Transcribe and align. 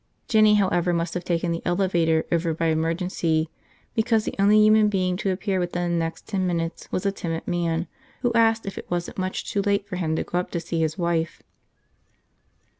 Jinny, 0.27 0.55
however, 0.55 0.93
must 0.93 1.13
have 1.13 1.23
taken 1.23 1.51
the 1.51 1.61
elevator 1.63 2.25
over 2.31 2.55
by 2.55 2.65
emergency 2.69 3.51
because 3.93 4.25
the 4.25 4.33
only 4.39 4.57
human 4.59 4.87
being 4.89 5.15
to 5.17 5.29
appear 5.29 5.59
within 5.59 5.91
the 5.91 5.97
next 5.99 6.25
ten 6.25 6.47
minutes 6.47 6.91
was 6.91 7.05
a 7.05 7.11
timid 7.11 7.47
man 7.47 7.85
who 8.23 8.33
asked 8.33 8.65
if 8.65 8.79
it 8.79 8.89
wasn't 8.89 9.19
much 9.19 9.47
too 9.51 9.61
late 9.61 9.87
for 9.87 9.97
him 9.97 10.15
to 10.15 10.23
go 10.23 10.39
up 10.39 10.49
to 10.49 10.59
see 10.59 10.79
his 10.81 10.97
wife. 10.97 11.43